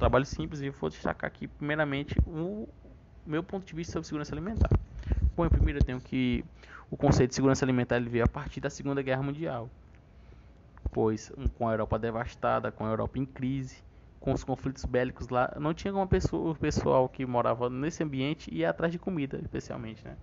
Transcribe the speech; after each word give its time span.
trabalho 0.00 0.24
simples 0.24 0.60
e 0.62 0.70
vou 0.70 0.90
destacar 0.90 1.28
aqui 1.28 1.46
primeiramente 1.46 2.18
o 2.26 2.66
meu 3.24 3.42
ponto 3.42 3.66
de 3.66 3.74
vista 3.74 3.92
sobre 3.92 4.06
segurança 4.06 4.34
alimentar. 4.34 4.70
Bom, 5.36 5.48
primeiro 5.48 5.78
eu 5.78 5.84
tenho 5.84 6.00
que 6.00 6.44
o 6.90 6.96
conceito 6.96 7.30
de 7.30 7.34
segurança 7.36 7.64
alimentar 7.64 7.96
ele 7.96 8.08
veio 8.08 8.24
a 8.24 8.28
partir 8.28 8.60
da 8.60 8.70
Segunda 8.70 9.02
Guerra 9.02 9.22
Mundial, 9.22 9.70
pois 10.90 11.30
com 11.56 11.68
a 11.68 11.72
Europa 11.72 11.98
devastada, 11.98 12.72
com 12.72 12.84
a 12.84 12.88
Europa 12.88 13.18
em 13.18 13.26
crise, 13.26 13.82
com 14.18 14.32
os 14.32 14.42
conflitos 14.42 14.84
bélicos 14.84 15.28
lá, 15.28 15.54
não 15.58 15.72
tinha 15.72 15.92
uma 15.94 16.06
pessoa, 16.06 16.54
pessoal 16.54 17.08
que 17.08 17.24
morava 17.24 17.70
nesse 17.70 18.02
ambiente 18.02 18.52
ia 18.52 18.70
atrás 18.70 18.92
de 18.92 18.98
comida, 18.98 19.38
especialmente, 19.38 20.04
né? 20.04 20.16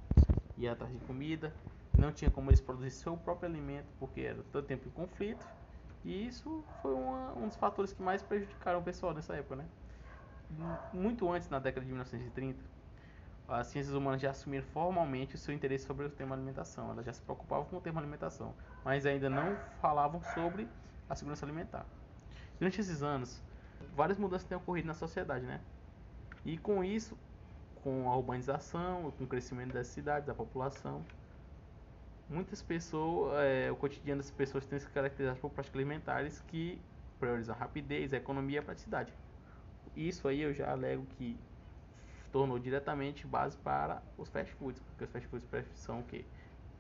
Ia 0.58 0.74
atrás 0.74 0.92
de 0.92 1.00
comida, 1.06 1.54
não 1.98 2.12
tinha 2.12 2.30
como 2.32 2.50
eles 2.50 2.62
produzir 2.62 2.92
seu 2.92 3.16
próprio 3.16 3.50
alimento, 3.50 3.88
porque 4.00 4.22
era 4.22 4.44
todo 4.52 4.66
tempo 4.66 4.88
em 4.88 4.92
conflito, 4.92 5.46
e 6.08 6.26
isso 6.26 6.64
foi 6.82 6.94
uma, 6.94 7.34
um 7.34 7.50
dos 7.50 7.58
fatores 7.58 7.92
que 7.92 8.02
mais 8.02 8.24
prejudicaram 8.24 8.80
o 8.80 8.82
pessoal 8.82 9.14
nessa 9.14 9.36
época, 9.36 9.58
né? 9.58 9.66
Muito 10.94 11.30
antes, 11.30 11.50
na 11.50 11.60
década 11.60 11.86
de 11.86 11.92
1930, 11.92 12.58
as 13.46 13.68
ciências 13.68 13.94
humanas 13.94 14.22
já 14.22 14.30
assumiram 14.32 14.66
formalmente 14.68 15.36
o 15.36 15.38
seu 15.38 15.54
interesse 15.54 15.86
sobre 15.86 16.06
o 16.06 16.10
tema 16.10 16.34
alimentação. 16.34 16.90
Elas 16.92 17.06
já 17.06 17.12
se 17.12 17.22
preocupavam 17.22 17.66
com 17.66 17.76
o 17.76 17.82
tema 17.82 18.00
alimentação, 18.00 18.56
mas 18.86 19.06
ainda 19.06 19.30
não 19.30 19.58
falavam 19.82 20.22
sobre 20.34 20.70
a 21.10 21.16
segurança 21.16 21.46
alimentar. 21.46 21.86
Durante 22.58 22.80
esses 22.80 23.04
anos, 23.04 23.44
várias 23.94 24.18
mudanças 24.18 24.48
têm 24.48 24.58
ocorrido 24.58 24.88
na 24.88 24.94
sociedade, 24.94 25.46
né? 25.46 25.60
E 26.46 26.58
com 26.58 26.86
isso, 26.86 27.18
com 27.84 28.10
a 28.10 28.16
urbanização, 28.16 29.12
com 29.12 29.26
o 29.26 29.28
crescimento 29.28 29.74
das 29.74 29.88
cidades, 29.88 30.26
da 30.26 30.34
população, 30.34 31.04
muitas 32.30 32.62
pessoas, 32.62 33.34
é, 33.40 33.72
o 33.72 33.76
cotidiano 33.76 34.22
das 34.22 34.32
pessoas 34.32 34.66
tem 34.66 34.80
se 34.80 34.88
caracterizado 34.90 35.40
por 35.40 35.50
práticas 35.50 35.78
alimentares 35.78 36.42
que 36.48 36.80
priorizam 37.20 37.56
a 37.56 37.58
rapidez, 37.58 38.14
a 38.14 38.18
economia 38.18 38.58
e 38.58 38.60
a 38.60 38.64
praticidade. 38.64 39.14
Isso 39.96 40.28
aí 40.28 40.42
eu 40.42 40.54
já 40.54 40.72
alego 40.72 41.06
que 41.18 41.38
tornou 42.32 42.60
diretamente 42.60 43.26
base 43.26 43.58
para 43.58 44.02
os 44.18 44.30
fast 44.30 44.54
foods, 44.56 44.82
porque 44.82 45.06
os 45.06 45.10
fast 45.10 45.28
foods 45.28 45.48
são 45.76 46.02
o 46.02 46.04
quê? 46.04 46.24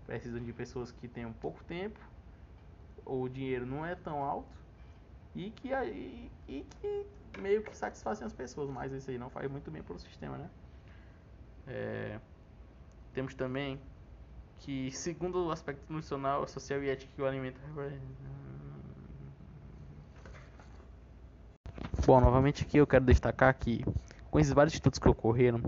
Precisam 0.05 0.43
de 0.43 0.53
pessoas 0.53 0.91
que 0.91 1.07
tenham 1.07 1.33
pouco 1.33 1.63
tempo, 1.63 1.99
o 3.05 3.27
dinheiro 3.27 3.65
não 3.65 3.85
é 3.85 3.95
tão 3.95 4.23
alto 4.23 4.55
e 5.33 5.49
que, 5.51 5.69
e, 5.69 6.31
e 6.47 6.63
que 6.63 7.05
meio 7.39 7.63
que 7.63 7.75
satisfazem 7.75 8.25
as 8.25 8.33
pessoas, 8.33 8.69
mas 8.69 8.91
isso 8.91 9.09
aí 9.09 9.17
não 9.17 9.29
faz 9.29 9.49
muito 9.49 9.71
bem 9.71 9.81
para 9.81 9.95
o 9.95 9.99
sistema, 9.99 10.37
né? 10.37 10.49
É, 11.67 12.19
temos 13.13 13.33
também 13.35 13.79
que, 14.59 14.91
segundo 14.91 15.45
o 15.45 15.51
aspecto 15.51 15.81
nutricional, 15.91 16.47
social 16.47 16.83
e 16.83 16.89
ético 16.89 17.13
que 17.15 17.21
o 17.21 17.25
alimento. 17.25 17.59
Bom, 22.05 22.21
novamente 22.21 22.63
aqui 22.63 22.77
eu 22.77 22.87
quero 22.87 23.05
destacar 23.05 23.53
que, 23.53 23.83
com 24.31 24.39
esses 24.39 24.53
vários 24.53 24.73
estudos 24.73 24.99
que 24.99 25.09
ocorreram, 25.09 25.61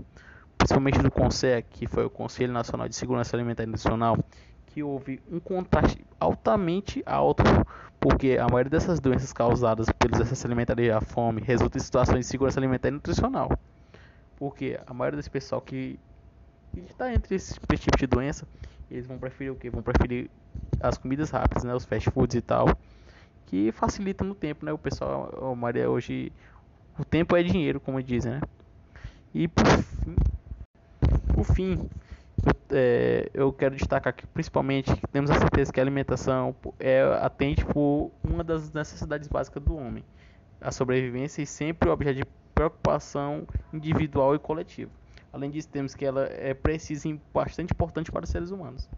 principalmente 0.56 0.98
do 0.98 1.10
CONSEC, 1.10 1.68
que 1.70 1.86
foi 1.86 2.04
o 2.04 2.10
Conselho 2.10 2.52
Nacional 2.52 2.88
de 2.88 2.96
Segurança 2.96 3.36
Alimentar 3.36 3.64
e 3.64 3.66
Nutricional, 3.66 4.16
que 4.66 4.82
houve 4.82 5.20
um 5.30 5.40
contraste 5.40 6.04
altamente 6.18 7.02
alto, 7.04 7.42
porque 7.98 8.38
a 8.38 8.46
maioria 8.46 8.70
dessas 8.70 9.00
doenças 9.00 9.32
causadas 9.32 9.88
pelos 9.98 10.20
excessos 10.20 10.44
alimentares 10.44 10.86
e 10.86 10.90
a 10.90 11.00
fome 11.00 11.42
resulta 11.42 11.76
em 11.76 11.80
situações 11.80 12.20
de 12.20 12.26
segurança 12.26 12.58
alimentar 12.58 12.88
e 12.88 12.92
nutricional. 12.92 13.50
Porque 14.36 14.80
a 14.86 14.94
maioria 14.94 15.16
desse 15.16 15.30
pessoal 15.30 15.60
que 15.60 15.98
está 16.76 17.12
entre 17.12 17.34
esse 17.34 17.54
tipo 17.54 17.96
de 17.96 18.06
doença, 18.06 18.46
eles 18.90 19.06
vão 19.06 19.18
preferir 19.18 19.52
o 19.52 19.56
que? 19.56 19.70
Vão 19.70 19.82
preferir 19.82 20.30
as 20.80 20.98
comidas 20.98 21.30
rápidas, 21.30 21.64
né? 21.64 21.74
Os 21.74 21.84
fast 21.84 22.10
foods 22.10 22.36
e 22.36 22.40
tal, 22.40 22.66
que 23.46 23.72
facilitam 23.72 24.26
no 24.26 24.34
tempo, 24.34 24.64
né? 24.64 24.72
O 24.72 24.78
pessoal, 24.78 25.52
a 25.52 25.54
maioria 25.54 25.90
hoje, 25.90 26.32
o 26.98 27.04
tempo 27.04 27.36
é 27.36 27.42
dinheiro, 27.42 27.80
como 27.80 28.02
dizem, 28.02 28.32
né? 28.32 28.40
E 29.32 29.46
por 29.48 29.66
fim, 29.66 30.16
por 31.34 31.44
fim 31.44 31.90
é, 32.70 33.30
eu 33.34 33.52
quero 33.52 33.76
destacar 33.76 34.12
que 34.12 34.26
principalmente 34.26 34.90
temos 35.12 35.30
a 35.30 35.38
certeza 35.38 35.72
que 35.72 35.80
a 35.80 35.82
alimentação 35.82 36.54
é, 36.78 37.02
atende 37.20 37.64
por 37.64 38.12
uma 38.22 38.42
das 38.42 38.72
necessidades 38.72 39.28
básicas 39.28 39.62
do 39.62 39.76
homem, 39.76 40.04
a 40.60 40.70
sobrevivência 40.70 41.42
e 41.42 41.46
sempre 41.46 41.88
o 41.88 41.92
objeto 41.92 42.16
de 42.16 42.24
preocupação 42.54 43.46
individual 43.72 44.34
e 44.34 44.38
coletiva. 44.38 44.99
Além 45.32 45.50
disso, 45.50 45.68
temos 45.68 45.94
que 45.94 46.04
ela 46.04 46.26
é 46.26 46.54
precisa 46.54 47.08
e 47.08 47.20
bastante 47.32 47.72
importante 47.72 48.10
para 48.10 48.24
os 48.24 48.30
seres 48.30 48.50
humanos. 48.50 48.90